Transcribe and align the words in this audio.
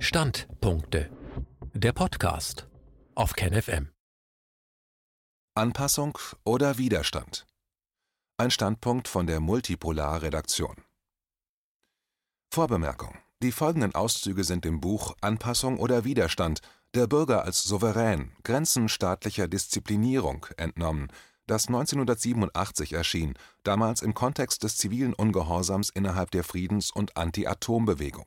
Standpunkte. 0.00 1.10
Der 1.74 1.92
Podcast 1.92 2.68
auf 3.16 3.32
KenFM. 3.32 3.88
Anpassung 5.56 6.16
oder 6.44 6.78
Widerstand? 6.78 7.46
Ein 8.36 8.52
Standpunkt 8.52 9.08
von 9.08 9.26
der 9.26 9.40
Multipolar-Redaktion. 9.40 10.76
Vorbemerkung. 12.54 13.18
Die 13.42 13.50
folgenden 13.50 13.96
Auszüge 13.96 14.44
sind 14.44 14.64
dem 14.64 14.80
Buch 14.80 15.16
Anpassung 15.20 15.80
oder 15.80 16.04
Widerstand 16.04 16.60
der 16.94 17.08
Bürger 17.08 17.42
als 17.42 17.64
Souverän, 17.64 18.30
Grenzen 18.44 18.88
staatlicher 18.88 19.48
Disziplinierung 19.48 20.46
entnommen, 20.56 21.08
das 21.48 21.66
1987 21.66 22.92
erschien, 22.92 23.34
damals 23.64 24.02
im 24.02 24.14
Kontext 24.14 24.62
des 24.62 24.76
zivilen 24.76 25.12
Ungehorsams 25.12 25.90
innerhalb 25.90 26.30
der 26.30 26.44
Friedens- 26.44 26.92
und 26.92 27.16
Anti-Atom-Bewegung. 27.16 28.26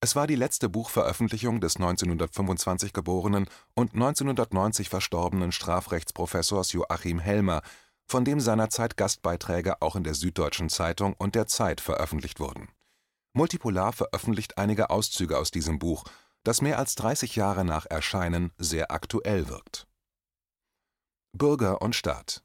Es 0.00 0.14
war 0.14 0.28
die 0.28 0.36
letzte 0.36 0.68
Buchveröffentlichung 0.68 1.60
des 1.60 1.76
1925 1.76 2.92
geborenen 2.92 3.46
und 3.74 3.94
1990 3.94 4.88
verstorbenen 4.88 5.50
Strafrechtsprofessors 5.50 6.72
Joachim 6.72 7.18
Helmer, 7.18 7.62
von 8.06 8.24
dem 8.24 8.38
seinerzeit 8.38 8.96
Gastbeiträge 8.96 9.82
auch 9.82 9.96
in 9.96 10.04
der 10.04 10.14
Süddeutschen 10.14 10.68
Zeitung 10.68 11.14
und 11.14 11.34
der 11.34 11.48
Zeit 11.48 11.80
veröffentlicht 11.80 12.38
wurden. 12.38 12.68
Multipolar 13.34 13.92
veröffentlicht 13.92 14.56
einige 14.56 14.90
Auszüge 14.90 15.36
aus 15.36 15.50
diesem 15.50 15.78
Buch, 15.78 16.04
das 16.44 16.62
mehr 16.62 16.78
als 16.78 16.94
30 16.94 17.34
Jahre 17.36 17.64
nach 17.64 17.84
Erscheinen 17.86 18.52
sehr 18.56 18.92
aktuell 18.92 19.48
wirkt. 19.48 19.88
Bürger 21.32 21.82
und 21.82 21.94
Staat 21.94 22.44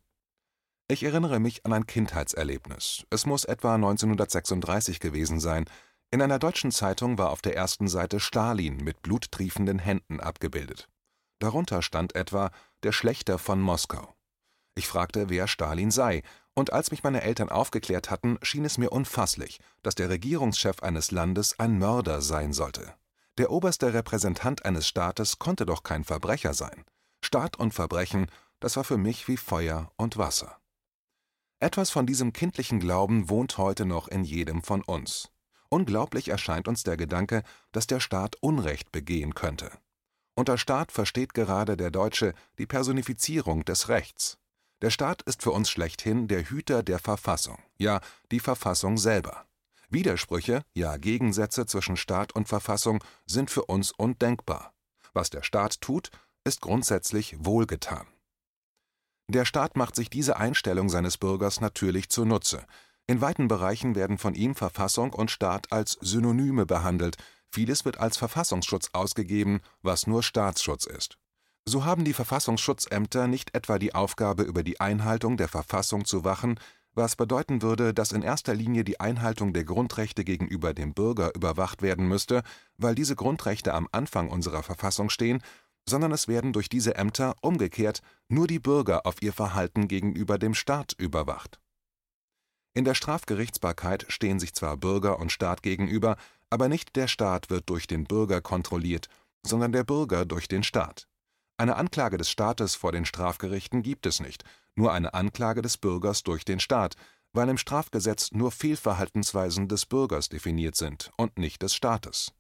Ich 0.88 1.04
erinnere 1.04 1.40
mich 1.40 1.66
an 1.66 1.74
ein 1.74 1.86
Kindheitserlebnis. 1.86 3.06
Es 3.12 3.26
muss 3.26 3.46
etwa 3.46 3.76
1936 3.76 5.00
gewesen 5.00 5.40
sein. 5.40 5.66
In 6.14 6.22
einer 6.22 6.38
deutschen 6.38 6.70
Zeitung 6.70 7.18
war 7.18 7.32
auf 7.32 7.42
der 7.42 7.56
ersten 7.56 7.88
Seite 7.88 8.20
Stalin 8.20 8.78
mit 8.78 9.02
bluttriefenden 9.02 9.80
Händen 9.80 10.20
abgebildet. 10.20 10.88
Darunter 11.40 11.82
stand 11.82 12.14
etwa 12.14 12.52
der 12.84 12.92
Schlechter 12.92 13.40
von 13.40 13.60
Moskau. 13.60 14.14
Ich 14.76 14.88
fragte, 14.88 15.30
wer 15.30 15.48
Stalin 15.48 15.90
sei, 15.90 16.22
und 16.54 16.72
als 16.72 16.92
mich 16.92 17.02
meine 17.02 17.24
Eltern 17.24 17.50
aufgeklärt 17.50 18.12
hatten, 18.12 18.38
schien 18.44 18.64
es 18.64 18.78
mir 18.78 18.92
unfasslich, 18.92 19.60
dass 19.82 19.96
der 19.96 20.12
Regierungschef 20.12 20.84
eines 20.84 21.10
Landes 21.10 21.60
ein 21.60 21.80
Mörder 21.80 22.22
sein 22.22 22.54
sollte. 22.54 22.94
Der 23.40 23.50
oberste 23.50 23.96
Repräsentant 23.96 24.66
eines 24.66 24.88
Staates 24.88 25.40
konnte 25.40 25.66
doch 25.66 25.82
kein 25.82 26.04
Verbrecher 26.04 26.54
sein. 26.54 26.86
Staat 27.26 27.58
und 27.58 27.74
Verbrechen 27.74 28.28
das 28.60 28.78
war 28.78 28.84
für 28.84 29.00
mich 29.00 29.28
wie 29.28 29.38
Feuer 29.38 29.92
und 29.98 30.18
Wasser. 30.18 30.60
Etwas 31.60 31.90
von 31.90 32.06
diesem 32.06 32.34
kindlichen 32.34 32.80
Glauben 32.80 33.32
wohnt 33.32 33.58
heute 33.58 33.88
noch 33.88 34.08
in 34.08 34.24
jedem 34.24 34.62
von 34.62 34.84
uns. 34.84 35.33
Unglaublich 35.74 36.28
erscheint 36.28 36.68
uns 36.68 36.84
der 36.84 36.98
Gedanke, 36.98 37.42
dass 37.72 37.88
der 37.88 38.00
Staat 38.00 38.36
Unrecht 38.42 38.92
begehen 38.92 39.34
könnte. 39.34 39.72
Unter 40.36 40.60
Staat 40.60 40.92
versteht 40.92 41.34
gerade 41.34 41.76
der 41.76 41.90
Deutsche 41.90 42.36
die 42.60 42.68
Personifizierung 42.68 43.66
des 43.66 43.90
Rechts. 43.90 44.38
Der 44.84 44.92
Staat 44.92 45.24
ist 45.24 45.42
für 45.42 45.50
uns 45.50 45.72
schlechthin 45.72 46.28
der 46.28 46.44
Hüter 46.44 46.84
der 46.84 47.00
Verfassung, 47.00 47.58
ja 47.80 48.02
die 48.30 48.40
Verfassung 48.40 49.00
selber. 49.00 49.48
Widersprüche, 49.90 50.62
ja 50.76 50.98
Gegensätze 50.98 51.66
zwischen 51.66 51.98
Staat 51.98 52.36
und 52.36 52.48
Verfassung 52.48 53.04
sind 53.26 53.50
für 53.50 53.66
uns 53.66 53.92
undenkbar. 53.94 54.76
Was 55.14 55.32
der 55.32 55.42
Staat 55.42 55.82
tut, 55.82 56.12
ist 56.44 56.62
grundsätzlich 56.62 57.36
wohlgetan. 57.40 58.06
Der 59.28 59.46
Staat 59.46 59.76
macht 59.76 59.96
sich 59.96 60.12
diese 60.12 60.38
Einstellung 60.38 60.90
seines 60.90 61.18
Bürgers 61.18 61.62
natürlich 61.62 62.10
zunutze. 62.10 62.64
In 63.14 63.22
weiten 63.22 63.48
Bereichen 63.48 63.94
werden 63.94 64.18
von 64.18 64.34
ihm 64.34 64.56
Verfassung 64.56 65.14
und 65.14 65.30
Staat 65.30 65.72
als 65.72 66.00
Synonyme 66.02 66.66
behandelt, 66.66 67.18
vieles 67.48 67.86
wird 67.86 68.00
als 68.00 68.18
Verfassungsschutz 68.18 68.90
ausgegeben, 68.94 69.62
was 69.84 70.08
nur 70.08 70.24
Staatsschutz 70.24 70.88
ist. 70.88 71.20
So 71.64 71.86
haben 71.86 72.06
die 72.06 72.14
Verfassungsschutzämter 72.14 73.28
nicht 73.28 73.54
etwa 73.54 73.78
die 73.78 73.94
Aufgabe, 73.94 74.42
über 74.42 74.64
die 74.64 74.80
Einhaltung 74.80 75.38
der 75.38 75.48
Verfassung 75.48 76.06
zu 76.06 76.24
wachen, 76.24 76.60
was 76.96 77.16
bedeuten 77.16 77.62
würde, 77.62 77.94
dass 77.94 78.14
in 78.14 78.24
erster 78.24 78.56
Linie 78.56 78.84
die 78.84 79.00
Einhaltung 79.00 79.54
der 79.54 79.64
Grundrechte 79.64 80.24
gegenüber 80.24 80.74
dem 80.74 80.96
Bürger 80.96 81.36
überwacht 81.36 81.84
werden 81.84 82.08
müsste, 82.08 82.42
weil 82.80 82.96
diese 82.96 83.16
Grundrechte 83.16 83.76
am 83.76 83.88
Anfang 83.92 84.32
unserer 84.32 84.64
Verfassung 84.64 85.12
stehen 85.12 85.44
sondern 85.86 86.14
es 86.14 86.30
werden 86.30 86.54
durch 86.54 86.70
diese 86.70 86.96
Ämter 86.96 87.36
umgekehrt 87.42 88.02
nur 88.30 88.48
die 88.48 88.60
Bürger 88.60 89.06
auf 89.06 89.22
ihr 89.22 89.34
Verhalten 89.34 89.90
gegenüber 89.90 90.38
dem 90.38 90.54
Staat 90.54 90.94
überwacht. 90.98 91.60
In 92.74 92.86
der 92.86 92.96
Strafgerichtsbarkeit 92.96 94.06
stehen 94.10 94.40
sich 94.40 94.54
zwar 94.54 94.78
Bürger 94.78 95.20
und 95.20 95.32
Staat 95.32 95.62
gegenüber, 95.64 96.18
aber 96.50 96.70
nicht 96.70 96.96
der 96.96 97.08
Staat 97.08 97.50
wird 97.50 97.70
durch 97.70 97.88
den 97.88 98.06
Bürger 98.06 98.42
kontrolliert, 98.42 99.10
sondern 99.44 99.72
der 99.72 99.84
Bürger 99.84 100.26
durch 100.26 100.48
den 100.48 100.64
Staat. 100.64 101.08
Eine 101.58 101.76
Anklage 101.76 102.18
des 102.18 102.30
Staates 102.30 102.76
vor 102.76 102.92
den 102.92 103.06
Strafgerichten 103.06 103.84
gibt 103.84 104.06
es 104.06 104.20
nicht, 104.20 104.44
nur 104.76 104.92
eine 104.92 105.14
Anklage 105.14 105.62
des 105.62 105.78
Bürgers 105.78 106.24
durch 106.24 106.46
den 106.46 106.60
Staat, 106.60 106.96
weil 107.32 107.50
im 107.50 107.58
Strafgesetz 107.58 108.32
nur 108.32 108.52
Fehlverhaltensweisen 108.52 109.68
des 109.68 109.86
Bürgers 109.86 110.30
definiert 110.30 110.76
sind 110.76 111.12
und 111.18 111.38
nicht 111.38 111.62
des 111.62 111.76
Staates 111.76 112.34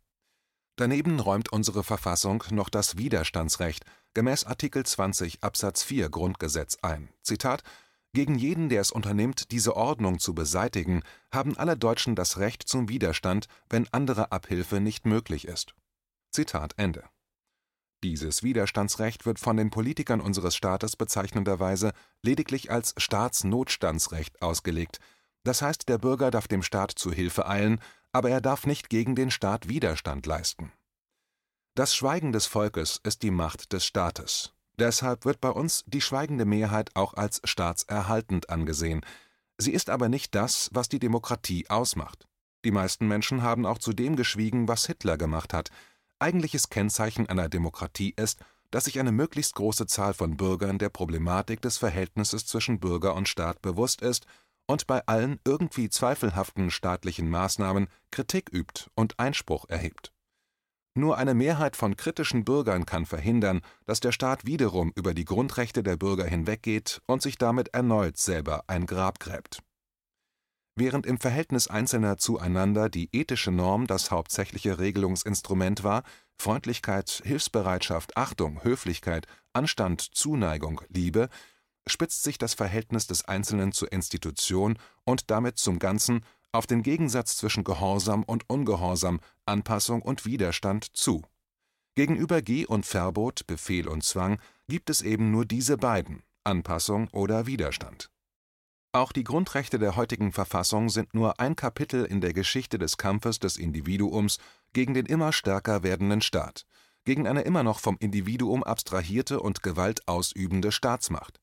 Daneben 0.75 1.19
räumt 1.19 1.51
unsere 1.51 1.83
Verfassung 1.83 2.43
noch 2.49 2.69
das 2.69 2.97
Widerstandsrecht 2.97 3.85
gemäß 4.15 4.43
Artikel 4.43 4.83
20 4.83 5.43
Absatz 5.43 5.83
4 5.83 6.09
Grundgesetz 6.09 6.77
ein. 6.81 7.09
Zitat 7.21 7.61
Gegen 8.13 8.35
jeden, 8.35 8.69
der 8.69 8.81
es 8.81 8.91
unternimmt, 8.91 9.51
diese 9.51 9.75
Ordnung 9.75 10.19
zu 10.19 10.35
beseitigen, 10.35 11.01
haben 11.31 11.57
alle 11.57 11.75
Deutschen 11.75 12.15
das 12.15 12.37
Recht 12.37 12.63
zum 12.63 12.87
Widerstand, 12.87 13.47
wenn 13.69 13.87
andere 13.91 14.31
Abhilfe 14.31 14.79
nicht 14.79 15.05
möglich 15.05 15.47
ist. 15.47 15.73
Zitat 16.31 16.73
Ende. 16.77 17.03
Dieses 18.03 18.43
Widerstandsrecht 18.43 19.25
wird 19.25 19.39
von 19.39 19.57
den 19.57 19.71
Politikern 19.71 20.21
unseres 20.21 20.55
Staates 20.55 20.95
bezeichnenderweise 20.95 21.93
lediglich 22.21 22.69
als 22.69 22.93
Staatsnotstandsrecht 22.97 24.41
ausgelegt, 24.41 24.99
das 25.43 25.61
heißt, 25.61 25.89
der 25.89 25.97
Bürger 25.97 26.31
darf 26.31 26.47
dem 26.47 26.63
Staat 26.63 26.91
zu 26.91 27.11
Hilfe 27.11 27.47
eilen, 27.47 27.79
aber 28.11 28.29
er 28.29 28.41
darf 28.41 28.65
nicht 28.65 28.89
gegen 28.89 29.15
den 29.15 29.31
Staat 29.31 29.67
Widerstand 29.67 30.25
leisten. 30.25 30.71
Das 31.75 31.95
Schweigen 31.95 32.31
des 32.31 32.45
Volkes 32.45 32.99
ist 33.03 33.23
die 33.23 33.31
Macht 33.31 33.73
des 33.73 33.85
Staates. 33.85 34.53
Deshalb 34.79 35.25
wird 35.25 35.39
bei 35.39 35.49
uns 35.49 35.83
die 35.85 36.01
schweigende 36.01 36.45
Mehrheit 36.45 36.91
auch 36.95 37.13
als 37.13 37.41
staatserhaltend 37.43 38.49
angesehen. 38.49 39.01
Sie 39.57 39.71
ist 39.71 39.89
aber 39.89 40.09
nicht 40.09 40.33
das, 40.35 40.69
was 40.73 40.89
die 40.89 40.99
Demokratie 40.99 41.69
ausmacht. 41.69 42.27
Die 42.65 42.71
meisten 42.71 43.07
Menschen 43.07 43.43
haben 43.43 43.65
auch 43.65 43.77
zu 43.77 43.93
dem 43.93 44.15
geschwiegen, 44.15 44.67
was 44.67 44.85
Hitler 44.85 45.17
gemacht 45.17 45.53
hat. 45.53 45.69
Eigentliches 46.19 46.69
Kennzeichen 46.69 47.27
einer 47.27 47.49
Demokratie 47.49 48.13
ist, 48.15 48.39
dass 48.71 48.85
sich 48.85 48.99
eine 48.99 49.11
möglichst 49.11 49.53
große 49.55 49.85
Zahl 49.85 50.15
von 50.15 50.37
Bürgern 50.37 50.79
der 50.79 50.89
Problematik 50.89 51.61
des 51.61 51.77
Verhältnisses 51.77 52.47
zwischen 52.47 52.79
Bürger 52.79 53.13
und 53.13 53.27
Staat 53.29 53.61
bewusst 53.61 54.01
ist 54.01 54.25
und 54.65 54.87
bei 54.87 55.05
allen 55.05 55.39
irgendwie 55.45 55.89
zweifelhaften 55.89 56.71
staatlichen 56.71 57.29
Maßnahmen 57.29 57.87
Kritik 58.09 58.49
übt 58.51 58.85
und 58.95 59.19
Einspruch 59.19 59.65
erhebt. 59.69 60.11
Nur 60.95 61.17
eine 61.17 61.33
Mehrheit 61.33 61.75
von 61.75 61.97
kritischen 61.97 62.45
Bürgern 62.45 62.85
kann 62.85 63.07
verhindern, 63.07 63.61
dass 63.85 63.99
der 63.99 64.11
Staat 64.11 64.45
wiederum 64.45 64.91
über 64.95 65.15
die 65.15 65.25
Grundrechte 65.25 65.81
der 65.81 65.97
Bürger 65.97 66.25
hinweggeht 66.25 67.01
und 67.07 67.21
sich 67.21 67.37
damit 67.37 67.73
erneut 67.73 68.17
selber 68.17 68.63
ein 68.67 68.85
Grab 68.85 69.19
gräbt. 69.19 69.63
Während 70.75 71.05
im 71.05 71.19
Verhältnis 71.19 71.67
Einzelner 71.67 72.17
zueinander 72.17 72.89
die 72.89 73.09
ethische 73.11 73.51
Norm 73.51 73.85
das 73.85 74.11
hauptsächliche 74.11 74.79
Regelungsinstrument 74.79 75.83
war, 75.83 76.03
Freundlichkeit, 76.39 77.21
Hilfsbereitschaft, 77.23 78.17
Achtung, 78.17 78.63
Höflichkeit, 78.63 79.27
Anstand, 79.53 80.01
Zuneigung, 80.01 80.81
Liebe, 80.89 81.29
spitzt 81.87 82.23
sich 82.23 82.37
das 82.37 82.53
Verhältnis 82.53 83.07
des 83.07 83.25
Einzelnen 83.25 83.71
zur 83.71 83.91
Institution 83.91 84.79
und 85.05 85.29
damit 85.29 85.57
zum 85.57 85.79
Ganzen 85.79 86.25
auf 86.53 86.67
den 86.67 86.83
Gegensatz 86.83 87.35
zwischen 87.35 87.63
Gehorsam 87.63 88.23
und 88.23 88.49
Ungehorsam, 88.49 89.19
Anpassung 89.45 90.01
und 90.01 90.25
Widerstand 90.25 90.95
zu. 90.95 91.23
Gegenüber 91.95 92.41
Geh- 92.41 92.65
und 92.65 92.85
Verbot, 92.85 93.45
Befehl 93.45 93.87
und 93.87 94.03
Zwang 94.03 94.39
gibt 94.67 94.89
es 94.89 95.01
eben 95.01 95.31
nur 95.31 95.45
diese 95.45 95.77
beiden, 95.77 96.23
Anpassung 96.43 97.09
oder 97.09 97.45
Widerstand. 97.45 98.09
Auch 98.95 99.11
die 99.11 99.23
Grundrechte 99.23 99.79
der 99.79 99.95
heutigen 99.95 100.31
Verfassung 100.31 100.89
sind 100.89 101.15
nur 101.15 101.39
ein 101.39 101.55
Kapitel 101.55 102.05
in 102.05 102.21
der 102.21 102.33
Geschichte 102.33 102.77
des 102.77 102.97
Kampfes 102.97 103.39
des 103.39 103.57
Individuums 103.57 104.37
gegen 104.73 104.93
den 104.93 105.07
immer 105.07 105.33
stärker 105.33 105.81
werdenden 105.81 106.21
Staat, 106.21 106.67
gegen 107.03 107.27
eine 107.27 107.41
immer 107.41 107.63
noch 107.63 107.79
vom 107.79 107.97
Individuum 107.99 108.63
abstrahierte 108.63 109.39
und 109.39 109.63
gewaltausübende 109.63 110.71
Staatsmacht. 110.71 111.39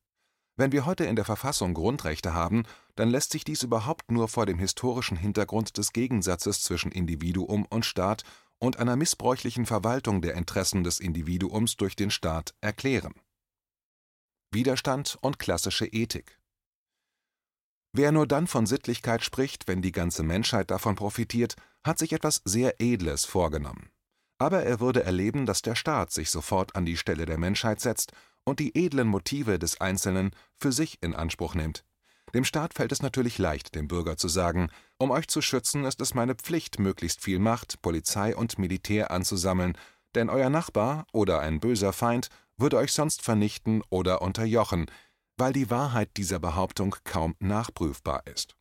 Wenn 0.60 0.72
wir 0.72 0.84
heute 0.84 1.06
in 1.06 1.16
der 1.16 1.24
Verfassung 1.24 1.72
Grundrechte 1.72 2.34
haben, 2.34 2.64
dann 2.94 3.08
lässt 3.08 3.32
sich 3.32 3.44
dies 3.44 3.62
überhaupt 3.62 4.10
nur 4.10 4.28
vor 4.28 4.44
dem 4.44 4.58
historischen 4.58 5.16
Hintergrund 5.16 5.78
des 5.78 5.94
Gegensatzes 5.94 6.62
zwischen 6.62 6.92
Individuum 6.92 7.64
und 7.64 7.86
Staat 7.86 8.24
und 8.58 8.78
einer 8.78 8.94
missbräuchlichen 8.94 9.64
Verwaltung 9.64 10.20
der 10.20 10.34
Interessen 10.34 10.84
des 10.84 11.00
Individuums 11.00 11.78
durch 11.78 11.96
den 11.96 12.10
Staat 12.10 12.54
erklären. 12.60 13.14
Widerstand 14.52 15.16
und 15.22 15.38
klassische 15.38 15.86
Ethik 15.86 16.38
Wer 17.94 18.12
nur 18.12 18.26
dann 18.26 18.46
von 18.46 18.66
Sittlichkeit 18.66 19.24
spricht, 19.24 19.66
wenn 19.66 19.80
die 19.80 19.92
ganze 19.92 20.22
Menschheit 20.22 20.70
davon 20.70 20.94
profitiert, 20.94 21.56
hat 21.84 21.98
sich 21.98 22.12
etwas 22.12 22.42
sehr 22.44 22.78
Edles 22.82 23.24
vorgenommen. 23.24 23.88
aber 24.36 24.64
er 24.64 24.78
würde 24.78 25.04
erleben, 25.04 25.46
dass 25.46 25.62
der 25.62 25.74
Staat 25.74 26.12
sich 26.12 26.30
sofort 26.30 26.76
an 26.76 26.84
die 26.84 26.98
Stelle 26.98 27.24
der 27.24 27.38
Menschheit 27.38 27.80
setzt 27.80 28.12
und 28.44 28.60
die 28.60 28.76
edlen 28.76 29.08
Motive 29.08 29.58
des 29.58 29.80
Einzelnen 29.80 30.30
für 30.56 30.72
sich 30.72 30.98
in 31.02 31.14
Anspruch 31.14 31.54
nimmt. 31.54 31.84
Dem 32.34 32.44
Staat 32.44 32.74
fällt 32.74 32.92
es 32.92 33.02
natürlich 33.02 33.38
leicht, 33.38 33.74
dem 33.74 33.88
Bürger 33.88 34.16
zu 34.16 34.28
sagen, 34.28 34.70
um 34.98 35.10
euch 35.10 35.26
zu 35.26 35.42
schützen, 35.42 35.84
ist 35.84 36.00
es 36.00 36.14
meine 36.14 36.36
Pflicht, 36.36 36.78
möglichst 36.78 37.22
viel 37.22 37.40
Macht, 37.40 37.82
Polizei 37.82 38.36
und 38.36 38.58
Militär 38.58 39.10
anzusammeln, 39.10 39.76
denn 40.14 40.30
euer 40.30 40.50
Nachbar 40.50 41.06
oder 41.12 41.40
ein 41.40 41.60
böser 41.60 41.92
Feind 41.92 42.28
würde 42.56 42.76
euch 42.76 42.92
sonst 42.92 43.22
vernichten 43.22 43.82
oder 43.90 44.22
unterjochen, 44.22 44.86
weil 45.36 45.52
die 45.52 45.70
Wahrheit 45.70 46.10
dieser 46.16 46.38
Behauptung 46.38 46.94
kaum 47.04 47.34
nachprüfbar 47.40 48.26
ist. 48.26 48.54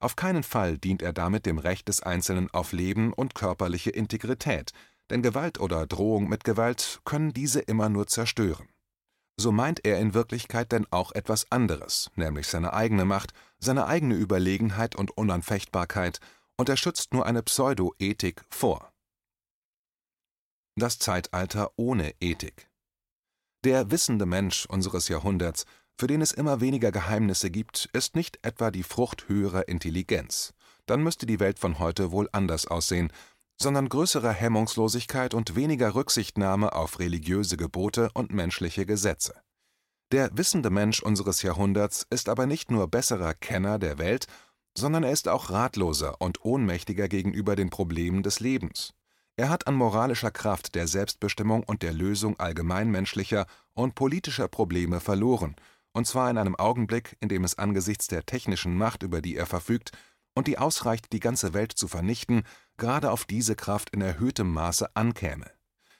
Auf 0.00 0.16
keinen 0.16 0.42
Fall 0.42 0.78
dient 0.78 1.00
er 1.00 1.12
damit 1.12 1.46
dem 1.46 1.58
Recht 1.58 1.86
des 1.86 2.02
Einzelnen 2.02 2.50
auf 2.50 2.72
Leben 2.72 3.12
und 3.12 3.36
körperliche 3.36 3.90
Integrität, 3.90 4.72
denn 5.10 5.22
Gewalt 5.22 5.60
oder 5.60 5.86
Drohung 5.86 6.28
mit 6.28 6.42
Gewalt 6.42 7.00
können 7.04 7.32
diese 7.32 7.60
immer 7.60 7.88
nur 7.88 8.08
zerstören. 8.08 8.68
So 9.36 9.52
meint 9.52 9.84
er 9.84 9.98
in 9.98 10.14
Wirklichkeit 10.14 10.72
denn 10.72 10.86
auch 10.90 11.12
etwas 11.12 11.50
anderes, 11.50 12.10
nämlich 12.16 12.48
seine 12.48 12.72
eigene 12.72 13.04
Macht, 13.04 13.32
seine 13.58 13.86
eigene 13.86 14.14
Überlegenheit 14.14 14.94
und 14.94 15.10
Unanfechtbarkeit, 15.16 16.20
und 16.56 16.68
er 16.68 16.76
schützt 16.76 17.12
nur 17.14 17.26
eine 17.26 17.42
Pseudo-Ethik 17.42 18.42
vor. 18.50 18.92
Das 20.76 20.98
Zeitalter 20.98 21.72
ohne 21.76 22.14
Ethik. 22.20 22.70
Der 23.64 23.90
wissende 23.90 24.26
Mensch 24.26 24.66
unseres 24.66 25.08
Jahrhunderts 25.08 25.64
für 25.98 26.06
den 26.06 26.20
es 26.20 26.32
immer 26.32 26.60
weniger 26.60 26.90
Geheimnisse 26.90 27.50
gibt, 27.50 27.88
ist 27.92 28.16
nicht 28.16 28.38
etwa 28.42 28.70
die 28.70 28.82
Frucht 28.82 29.28
höherer 29.28 29.68
Intelligenz, 29.68 30.52
dann 30.86 31.02
müsste 31.02 31.26
die 31.26 31.38
Welt 31.38 31.58
von 31.58 31.78
heute 31.78 32.10
wohl 32.10 32.28
anders 32.32 32.66
aussehen, 32.66 33.12
sondern 33.62 33.88
größerer 33.88 34.32
Hemmungslosigkeit 34.32 35.34
und 35.34 35.54
weniger 35.54 35.94
Rücksichtnahme 35.94 36.72
auf 36.74 36.98
religiöse 36.98 37.56
Gebote 37.56 38.10
und 38.12 38.32
menschliche 38.32 38.84
Gesetze. 38.84 39.34
Der 40.10 40.36
wissende 40.36 40.68
Mensch 40.68 41.00
unseres 41.00 41.42
Jahrhunderts 41.42 42.06
ist 42.10 42.28
aber 42.28 42.46
nicht 42.46 42.70
nur 42.70 42.88
besserer 42.88 43.34
Kenner 43.34 43.78
der 43.78 43.98
Welt, 43.98 44.26
sondern 44.76 45.04
er 45.04 45.12
ist 45.12 45.28
auch 45.28 45.50
ratloser 45.50 46.20
und 46.20 46.44
ohnmächtiger 46.44 47.08
gegenüber 47.08 47.56
den 47.56 47.70
Problemen 47.70 48.22
des 48.22 48.40
Lebens. 48.40 48.94
Er 49.36 49.48
hat 49.48 49.66
an 49.66 49.74
moralischer 49.74 50.30
Kraft 50.30 50.74
der 50.74 50.88
Selbstbestimmung 50.88 51.62
und 51.62 51.82
der 51.82 51.92
Lösung 51.92 52.38
allgemeinmenschlicher 52.38 53.46
und 53.72 53.94
politischer 53.94 54.48
Probleme 54.48 55.00
verloren 55.00 55.56
und 55.92 56.06
zwar 56.06 56.30
in 56.30 56.38
einem 56.38 56.56
Augenblick, 56.56 57.16
in 57.20 57.28
dem 57.28 57.44
es 57.44 57.58
angesichts 57.58 58.06
der 58.06 58.24
technischen 58.24 58.76
Macht, 58.76 59.02
über 59.02 59.20
die 59.20 59.36
er 59.36 59.46
verfügt 59.46 59.92
und 60.34 60.46
die 60.46 60.58
ausreicht, 60.58 61.12
die 61.12 61.20
ganze 61.20 61.54
Welt 61.54 61.72
zu 61.72 61.88
vernichten, 61.88 62.44
gerade 62.76 63.10
auf 63.10 63.24
diese 63.24 63.56
Kraft 63.56 63.90
in 63.90 64.00
erhöhtem 64.00 64.52
Maße 64.52 64.94
ankäme. 64.96 65.50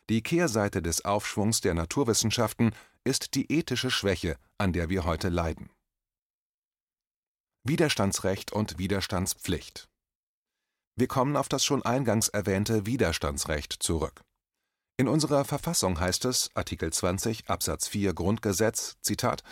Die 0.08 0.22
Kehrseite 0.22 0.82
des 0.82 1.04
Aufschwungs 1.04 1.60
der 1.60 1.74
Naturwissenschaften 1.74 2.72
ist 3.04 3.34
die 3.34 3.50
ethische 3.52 3.90
Schwäche, 3.90 4.36
an 4.58 4.72
der 4.72 4.88
wir 4.88 5.04
heute 5.04 5.28
leiden. 5.28 5.70
Widerstandsrecht 7.64 8.52
und 8.52 8.78
Widerstandspflicht 8.78 9.88
Wir 10.96 11.06
kommen 11.06 11.36
auf 11.36 11.48
das 11.48 11.64
schon 11.64 11.82
eingangs 11.84 12.28
erwähnte 12.28 12.86
Widerstandsrecht 12.86 13.72
zurück. 13.72 14.22
In 14.96 15.08
unserer 15.08 15.44
Verfassung 15.44 15.98
heißt 15.98 16.24
es, 16.26 16.50
Artikel 16.54 16.92
20 16.92 17.48
Absatz 17.48 17.88
4 17.88 18.14
Grundgesetz, 18.14 18.96
Zitat, 19.00 19.42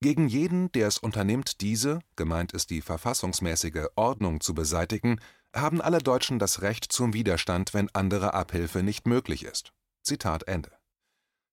gegen 0.00 0.28
jeden, 0.28 0.70
der 0.72 0.88
es 0.88 0.98
unternimmt, 0.98 1.60
diese, 1.60 2.00
gemeint 2.16 2.52
ist 2.52 2.70
die 2.70 2.82
verfassungsmäßige 2.82 3.86
Ordnung 3.96 4.40
zu 4.40 4.54
beseitigen, 4.54 5.20
haben 5.54 5.80
alle 5.80 5.98
Deutschen 5.98 6.38
das 6.38 6.62
Recht 6.62 6.92
zum 6.92 7.14
Widerstand, 7.14 7.72
wenn 7.72 7.88
andere 7.94 8.34
Abhilfe 8.34 8.82
nicht 8.82 9.06
möglich 9.06 9.44
ist. 9.44 9.72
Zitat 10.02 10.44
Ende. 10.44 10.70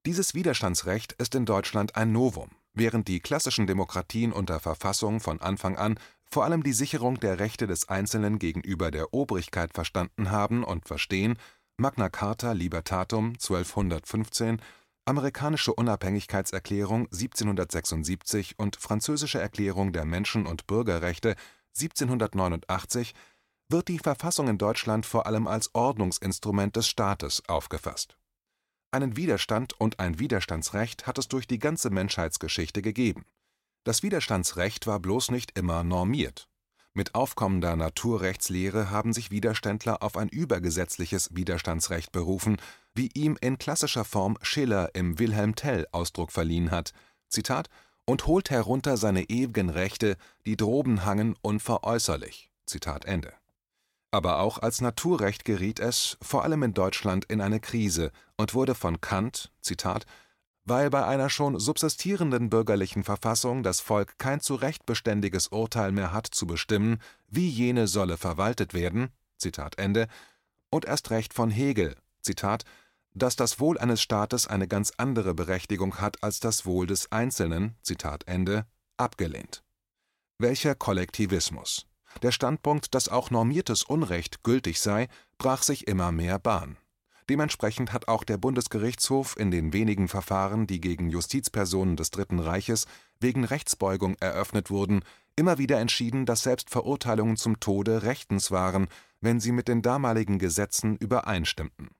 Dieses 0.06 0.34
Widerstandsrecht 0.34 1.14
ist 1.14 1.34
in 1.34 1.46
Deutschland 1.46 1.96
ein 1.96 2.12
Novum, 2.12 2.50
während 2.74 3.08
die 3.08 3.20
klassischen 3.20 3.66
Demokratien 3.66 4.32
unter 4.32 4.60
Verfassung 4.60 5.20
von 5.20 5.40
Anfang 5.40 5.76
an 5.78 5.98
vor 6.30 6.44
allem 6.44 6.62
die 6.62 6.72
Sicherung 6.72 7.20
der 7.20 7.38
Rechte 7.38 7.66
des 7.66 7.88
Einzelnen 7.88 8.38
gegenüber 8.38 8.90
der 8.90 9.14
Obrigkeit 9.14 9.72
verstanden 9.72 10.30
haben 10.30 10.64
und 10.64 10.86
verstehen 10.86 11.38
Magna 11.76 12.08
Carta 12.08 12.52
Libertatum 12.52 13.34
1215 13.34 14.60
Amerikanische 15.06 15.74
Unabhängigkeitserklärung 15.74 17.06
1776 17.12 18.58
und 18.58 18.76
Französische 18.76 19.38
Erklärung 19.38 19.92
der 19.92 20.06
Menschen 20.06 20.46
und 20.46 20.66
Bürgerrechte 20.66 21.36
1789 21.78 23.14
wird 23.68 23.88
die 23.88 23.98
Verfassung 23.98 24.48
in 24.48 24.56
Deutschland 24.56 25.04
vor 25.04 25.26
allem 25.26 25.46
als 25.46 25.74
Ordnungsinstrument 25.74 26.76
des 26.76 26.88
Staates 26.88 27.42
aufgefasst. 27.48 28.16
Einen 28.92 29.16
Widerstand 29.16 29.78
und 29.78 30.00
ein 30.00 30.18
Widerstandsrecht 30.18 31.06
hat 31.06 31.18
es 31.18 31.28
durch 31.28 31.46
die 31.46 31.58
ganze 31.58 31.90
Menschheitsgeschichte 31.90 32.80
gegeben. 32.80 33.26
Das 33.84 34.02
Widerstandsrecht 34.02 34.86
war 34.86 35.00
bloß 35.00 35.30
nicht 35.30 35.58
immer 35.58 35.84
normiert 35.84 36.48
mit 36.96 37.16
aufkommender 37.16 37.74
Naturrechtslehre 37.74 38.90
haben 38.90 39.12
sich 39.12 39.32
Widerständler 39.32 40.00
auf 40.02 40.16
ein 40.16 40.28
übergesetzliches 40.28 41.34
Widerstandsrecht 41.34 42.12
berufen, 42.12 42.58
wie 42.94 43.10
ihm 43.14 43.36
in 43.40 43.58
klassischer 43.58 44.04
Form 44.04 44.38
Schiller 44.42 44.90
im 44.94 45.18
Wilhelm 45.18 45.54
Tell 45.54 45.86
Ausdruck 45.92 46.32
verliehen 46.32 46.70
hat: 46.70 46.92
Zitat, 47.28 47.68
„und 48.06 48.26
holt 48.26 48.50
herunter 48.50 48.96
seine 48.96 49.24
ew'gen 49.24 49.70
Rechte, 49.70 50.16
die 50.46 50.56
droben 50.56 51.04
hangen 51.04 51.36
unveräußerlich. 51.42 52.50
“Aber 54.10 54.38
auch 54.38 54.58
als 54.58 54.80
Naturrecht 54.80 55.44
geriet 55.44 55.80
es, 55.80 56.16
vor 56.22 56.44
allem 56.44 56.62
in 56.62 56.74
Deutschland, 56.74 57.24
in 57.24 57.40
eine 57.40 57.60
Krise 57.60 58.12
und 58.36 58.54
wurde 58.54 58.74
von 58.74 59.00
Kant 59.00 59.50
weil 60.66 60.88
bei 60.88 61.04
einer 61.04 61.28
schon 61.28 61.58
subsistierenden 61.60 62.48
bürgerlichen 62.48 63.04
Verfassung 63.04 63.62
das 63.62 63.80
Volk 63.80 64.18
kein 64.18 64.40
zu 64.40 64.54
Recht 64.54 64.86
beständiges 64.86 65.48
Urteil 65.48 65.92
mehr 65.92 66.12
hat 66.12 66.26
zu 66.26 66.46
bestimmen, 66.46 67.00
wie 67.28 67.48
jene 67.48 67.86
solle 67.86 68.16
verwaltet 68.16 68.72
werden. 68.72 69.10
Und 70.70 70.84
erst 70.86 71.10
recht 71.10 71.34
von 71.34 71.50
Hegel. 71.50 71.96
Zitat, 72.22 72.64
dass 73.14 73.36
das 73.36 73.60
Wohl 73.60 73.78
eines 73.78 74.02
Staates 74.02 74.46
eine 74.46 74.68
ganz 74.68 74.92
andere 74.96 75.34
Berechtigung 75.34 76.00
hat 76.00 76.22
als 76.22 76.40
das 76.40 76.66
Wohl 76.66 76.86
des 76.86 77.10
Einzelnen 77.12 77.76
Zitat 77.82 78.24
Ende, 78.26 78.66
abgelehnt. 78.96 79.62
Welcher 80.38 80.74
Kollektivismus! 80.74 81.86
Der 82.22 82.32
Standpunkt, 82.32 82.94
dass 82.94 83.08
auch 83.08 83.30
normiertes 83.30 83.82
Unrecht 83.82 84.42
gültig 84.42 84.80
sei, 84.80 85.08
brach 85.38 85.62
sich 85.62 85.88
immer 85.88 86.12
mehr 86.12 86.38
Bahn 86.38 86.76
Dementsprechend 87.30 87.92
hat 87.92 88.08
auch 88.08 88.22
der 88.22 88.36
Bundesgerichtshof 88.36 89.38
in 89.38 89.50
den 89.50 89.72
wenigen 89.72 90.08
Verfahren, 90.08 90.66
die 90.66 90.80
gegen 90.80 91.08
Justizpersonen 91.08 91.96
des 91.96 92.10
Dritten 92.10 92.38
Reiches 92.38 92.86
wegen 93.18 93.44
Rechtsbeugung 93.44 94.16
eröffnet 94.20 94.70
wurden, 94.70 95.02
immer 95.36 95.56
wieder 95.56 95.80
entschieden, 95.80 96.26
dass 96.26 96.42
selbst 96.42 96.68
Verurteilungen 96.68 97.36
zum 97.36 97.60
Tode 97.60 98.02
rechtens 98.02 98.50
waren, 98.50 98.88
wenn 99.20 99.40
sie 99.40 99.52
mit 99.52 99.68
den 99.68 99.80
damaligen 99.80 100.38
Gesetzen 100.38 100.96
übereinstimmten. 100.96 101.90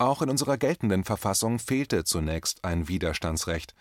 Auch 0.00 0.22
in 0.22 0.30
unserer 0.30 0.56
geltenden 0.56 1.04
Verfassung 1.04 1.58
fehlte 1.58 2.04
zunächst 2.04 2.64
ein 2.64 2.88
Widerstandsrecht. 2.88 3.74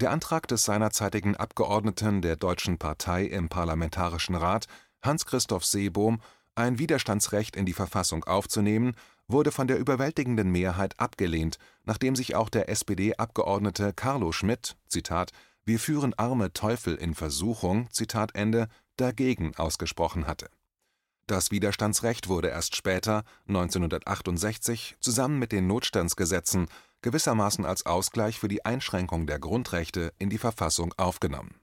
Der 0.00 0.10
Antrag 0.10 0.48
des 0.48 0.64
seinerzeitigen 0.64 1.36
Abgeordneten 1.36 2.22
der 2.22 2.34
Deutschen 2.34 2.76
Partei 2.76 3.26
im 3.26 3.48
Parlamentarischen 3.48 4.34
Rat, 4.34 4.66
Hans-Christoph 5.00 5.64
Seebohm, 5.64 6.20
ein 6.56 6.80
Widerstandsrecht 6.80 7.54
in 7.54 7.66
die 7.66 7.72
Verfassung 7.72 8.24
aufzunehmen 8.24 8.94
wurde 9.28 9.52
von 9.52 9.68
der 9.68 9.78
überwältigenden 9.78 10.50
Mehrheit 10.50 10.98
abgelehnt, 10.98 11.58
nachdem 11.84 12.16
sich 12.16 12.34
auch 12.34 12.48
der 12.48 12.68
SPD-Abgeordnete 12.68 13.92
Carlo 13.92 14.32
Schmidt 14.32 14.76
Zitat, 14.88 15.30
„Wir 15.64 15.78
führen 15.78 16.14
arme 16.14 16.52
Teufel 16.52 16.96
in 16.96 17.14
Versuchung 17.14 17.88
Zitat 17.92 18.34
Ende, 18.34 18.66
dagegen 18.96 19.54
ausgesprochen 19.54 20.26
hatte. 20.26 20.50
Das 21.30 21.52
Widerstandsrecht 21.52 22.28
wurde 22.28 22.48
erst 22.48 22.74
später, 22.74 23.22
1968, 23.46 24.96
zusammen 24.98 25.38
mit 25.38 25.52
den 25.52 25.68
Notstandsgesetzen, 25.68 26.66
gewissermaßen 27.02 27.64
als 27.64 27.86
Ausgleich 27.86 28.40
für 28.40 28.48
die 28.48 28.64
Einschränkung 28.64 29.28
der 29.28 29.38
Grundrechte 29.38 30.12
in 30.18 30.28
die 30.28 30.38
Verfassung 30.38 30.92
aufgenommen. 30.96 31.60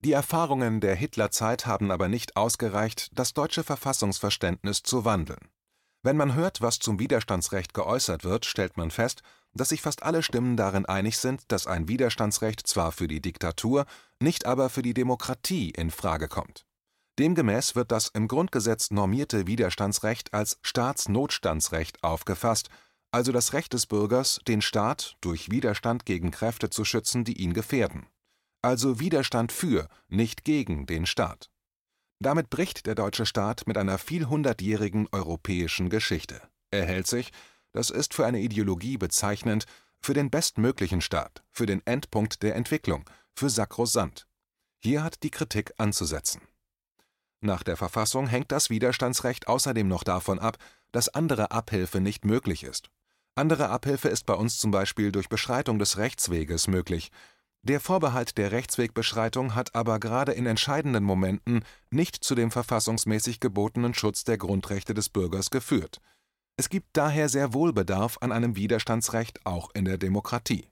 Die 0.00 0.10
Erfahrungen 0.10 0.80
der 0.80 0.96
Hitlerzeit 0.96 1.64
haben 1.64 1.92
aber 1.92 2.08
nicht 2.08 2.36
ausgereicht, 2.36 3.10
das 3.12 3.34
deutsche 3.34 3.62
Verfassungsverständnis 3.62 4.82
zu 4.82 5.04
wandeln 5.04 5.48
wenn 6.02 6.16
man 6.16 6.34
hört, 6.34 6.60
was 6.60 6.78
zum 6.78 6.98
Widerstandsrecht 7.00 7.74
geäußert 7.74 8.24
wird, 8.24 8.46
stellt 8.46 8.76
man 8.76 8.90
fest, 8.90 9.22
dass 9.52 9.70
sich 9.70 9.82
fast 9.82 10.04
alle 10.04 10.22
Stimmen 10.22 10.56
darin 10.56 10.86
einig 10.86 11.18
sind, 11.18 11.50
dass 11.50 11.66
ein 11.66 11.88
Widerstandsrecht 11.88 12.66
zwar 12.66 12.92
für 12.92 13.08
die 13.08 13.20
Diktatur, 13.20 13.84
nicht 14.20 14.46
aber 14.46 14.70
für 14.70 14.82
die 14.82 14.94
Demokratie 14.94 15.70
in 15.70 15.90
Frage 15.90 16.28
kommt. 16.28 16.67
Demgemäß 17.18 17.74
wird 17.74 17.90
das 17.90 18.08
im 18.08 18.28
Grundgesetz 18.28 18.90
normierte 18.90 19.46
Widerstandsrecht 19.46 20.32
als 20.32 20.58
Staatsnotstandsrecht 20.62 22.04
aufgefasst, 22.04 22.68
also 23.10 23.32
das 23.32 23.52
Recht 23.52 23.72
des 23.72 23.86
Bürgers, 23.86 24.40
den 24.46 24.62
Staat 24.62 25.16
durch 25.20 25.50
Widerstand 25.50 26.06
gegen 26.06 26.30
Kräfte 26.30 26.70
zu 26.70 26.84
schützen, 26.84 27.24
die 27.24 27.40
ihn 27.40 27.54
gefährden. 27.54 28.06
Also 28.62 29.00
Widerstand 29.00 29.50
für, 29.50 29.88
nicht 30.08 30.44
gegen 30.44 30.86
den 30.86 31.06
Staat 31.06 31.50
damit 32.20 32.50
bricht 32.50 32.86
der 32.86 32.94
deutsche 32.94 33.26
Staat 33.26 33.66
mit 33.66 33.78
einer 33.78 33.98
vielhundertjährigen 33.98 35.08
europäischen 35.12 35.88
Geschichte. 35.88 36.42
Er 36.70 36.84
hält 36.84 37.06
sich, 37.06 37.30
das 37.72 37.90
ist 37.90 38.14
für 38.14 38.26
eine 38.26 38.40
Ideologie 38.40 38.98
bezeichnend, 38.98 39.66
für 40.00 40.14
den 40.14 40.30
bestmöglichen 40.30 41.00
Staat, 41.00 41.42
für 41.50 41.66
den 41.66 41.84
Endpunkt 41.86 42.42
der 42.42 42.56
Entwicklung, 42.56 43.08
für 43.34 43.50
sakrosant. 43.50 44.26
Hier 44.80 45.02
hat 45.02 45.22
die 45.22 45.30
Kritik 45.30 45.72
anzusetzen. 45.76 46.40
Nach 47.40 47.62
der 47.62 47.76
Verfassung 47.76 48.26
hängt 48.26 48.50
das 48.50 48.70
Widerstandsrecht 48.70 49.46
außerdem 49.46 49.86
noch 49.86 50.02
davon 50.02 50.38
ab, 50.38 50.58
dass 50.92 51.08
andere 51.08 51.50
Abhilfe 51.50 52.00
nicht 52.00 52.24
möglich 52.24 52.64
ist. 52.64 52.90
Andere 53.36 53.68
Abhilfe 53.68 54.08
ist 54.08 54.26
bei 54.26 54.34
uns 54.34 54.58
zum 54.58 54.72
Beispiel 54.72 55.12
durch 55.12 55.28
Beschreitung 55.28 55.78
des 55.78 55.96
Rechtsweges 55.96 56.66
möglich. 56.66 57.10
Der 57.62 57.80
Vorbehalt 57.80 58.38
der 58.38 58.50
Rechtswegbeschreitung 58.50 59.54
hat 59.54 59.74
aber 59.74 60.00
gerade 60.00 60.32
in 60.32 60.46
entscheidenden 60.46 61.04
Momenten 61.04 61.64
nicht 61.90 62.16
zu 62.24 62.34
dem 62.34 62.50
verfassungsmäßig 62.50 63.38
gebotenen 63.38 63.94
Schutz 63.94 64.24
der 64.24 64.38
Grundrechte 64.38 64.94
des 64.94 65.08
Bürgers 65.08 65.50
geführt. 65.50 66.00
Es 66.56 66.68
gibt 66.68 66.88
daher 66.94 67.28
sehr 67.28 67.54
wohl 67.54 67.72
Bedarf 67.72 68.18
an 68.20 68.32
einem 68.32 68.56
Widerstandsrecht 68.56 69.46
auch 69.46 69.70
in 69.74 69.84
der 69.84 69.98
Demokratie. 69.98 70.68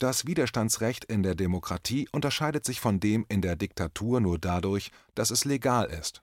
Das 0.00 0.26
Widerstandsrecht 0.26 1.04
in 1.04 1.22
der 1.22 1.34
Demokratie 1.34 2.08
unterscheidet 2.10 2.64
sich 2.64 2.80
von 2.80 3.00
dem 3.00 3.26
in 3.28 3.42
der 3.42 3.54
Diktatur 3.54 4.22
nur 4.22 4.38
dadurch, 4.38 4.92
dass 5.14 5.30
es 5.30 5.44
legal 5.44 5.90
ist. 5.90 6.22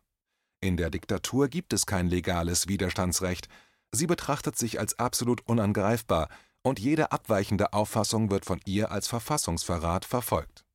In 0.62 0.77
der 0.77 0.89
Diktatur 0.89 1.48
gibt 1.48 1.74
es 1.74 1.86
kein 1.86 2.07
legales 2.07 2.67
Widerstandsrecht, 2.67 3.48
sie 3.91 4.07
betrachtet 4.07 4.57
sich 4.57 4.79
als 4.79 4.98
absolut 4.98 5.41
unangreifbar, 5.48 6.27
und 6.63 6.79
jede 6.79 7.12
abweichende 7.12 7.72
Auffassung 7.72 8.31
wird 8.31 8.46
von 8.46 8.60
ihr 8.65 8.91
als 8.91 9.07
Verfassungsverrat 9.07 10.05
verfolgt. 10.05 10.65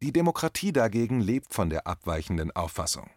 Die 0.00 0.12
Demokratie 0.12 0.72
dagegen 0.72 1.20
lebt 1.20 1.52
von 1.52 1.68
der 1.68 1.88
abweichenden 1.88 2.52
Auffassung. 2.52 3.10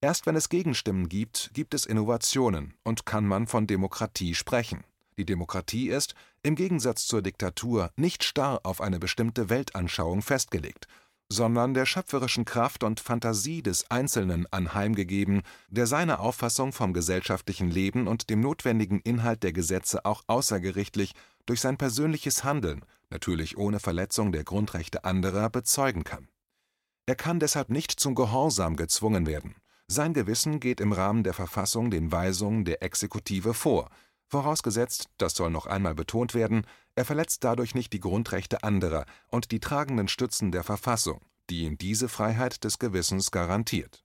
Erst 0.00 0.24
wenn 0.24 0.36
es 0.36 0.48
Gegenstimmen 0.48 1.08
gibt, 1.08 1.50
gibt 1.52 1.74
es 1.74 1.84
Innovationen 1.84 2.74
und 2.84 3.06
kann 3.06 3.26
man 3.26 3.48
von 3.48 3.66
Demokratie 3.66 4.36
sprechen. 4.36 4.84
Die 5.18 5.26
Demokratie 5.26 5.88
ist, 5.88 6.14
im 6.42 6.54
Gegensatz 6.54 7.06
zur 7.06 7.22
Diktatur, 7.22 7.90
nicht 7.96 8.24
starr 8.24 8.60
auf 8.64 8.80
eine 8.80 8.98
bestimmte 8.98 9.48
Weltanschauung 9.48 10.22
festgelegt, 10.22 10.86
sondern 11.28 11.74
der 11.74 11.86
schöpferischen 11.86 12.44
Kraft 12.44 12.84
und 12.84 13.00
Fantasie 13.00 13.62
des 13.62 13.90
Einzelnen 13.90 14.46
anheimgegeben, 14.50 15.42
der 15.68 15.86
seine 15.86 16.18
Auffassung 16.18 16.72
vom 16.72 16.92
gesellschaftlichen 16.92 17.70
Leben 17.70 18.06
und 18.06 18.28
dem 18.28 18.40
notwendigen 18.40 19.00
Inhalt 19.00 19.42
der 19.42 19.52
Gesetze 19.52 20.04
auch 20.04 20.22
außergerichtlich 20.26 21.12
durch 21.46 21.60
sein 21.60 21.78
persönliches 21.78 22.44
Handeln, 22.44 22.84
natürlich 23.10 23.56
ohne 23.56 23.80
Verletzung 23.80 24.32
der 24.32 24.44
Grundrechte 24.44 25.04
anderer, 25.04 25.48
bezeugen 25.48 26.04
kann. 26.04 26.28
Er 27.06 27.16
kann 27.16 27.40
deshalb 27.40 27.70
nicht 27.70 27.98
zum 27.98 28.14
Gehorsam 28.14 28.76
gezwungen 28.76 29.26
werden. 29.26 29.56
Sein 29.88 30.14
Gewissen 30.14 30.60
geht 30.60 30.80
im 30.80 30.92
Rahmen 30.92 31.24
der 31.24 31.34
Verfassung 31.34 31.90
den 31.90 32.12
Weisungen 32.12 32.64
der 32.64 32.82
Exekutive 32.82 33.54
vor, 33.54 33.90
vorausgesetzt, 34.32 35.10
das 35.18 35.34
soll 35.34 35.50
noch 35.50 35.66
einmal 35.66 35.94
betont 35.94 36.34
werden, 36.34 36.66
er 36.96 37.04
verletzt 37.04 37.44
dadurch 37.44 37.74
nicht 37.74 37.92
die 37.92 38.00
Grundrechte 38.00 38.64
anderer 38.64 39.04
und 39.28 39.52
die 39.52 39.60
tragenden 39.60 40.08
Stützen 40.08 40.50
der 40.50 40.64
Verfassung, 40.64 41.20
die 41.50 41.64
ihm 41.64 41.78
diese 41.78 42.08
Freiheit 42.08 42.64
des 42.64 42.78
Gewissens 42.78 43.30
garantiert. 43.30 44.04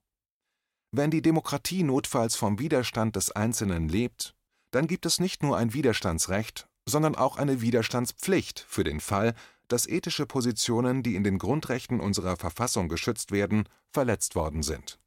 Wenn 0.92 1.10
die 1.10 1.22
Demokratie 1.22 1.82
notfalls 1.82 2.36
vom 2.36 2.58
Widerstand 2.58 3.16
des 3.16 3.32
Einzelnen 3.32 3.88
lebt, 3.88 4.34
dann 4.70 4.86
gibt 4.86 5.06
es 5.06 5.18
nicht 5.18 5.42
nur 5.42 5.56
ein 5.56 5.72
Widerstandsrecht, 5.72 6.68
sondern 6.86 7.14
auch 7.14 7.36
eine 7.36 7.60
Widerstandspflicht 7.60 8.60
für 8.60 8.84
den 8.84 9.00
Fall, 9.00 9.34
dass 9.66 9.86
ethische 9.86 10.26
Positionen, 10.26 11.02
die 11.02 11.14
in 11.14 11.24
den 11.24 11.38
Grundrechten 11.38 12.00
unserer 12.00 12.36
Verfassung 12.36 12.88
geschützt 12.88 13.32
werden, 13.32 13.68
verletzt 13.92 14.34
worden 14.34 14.62
sind 14.62 14.98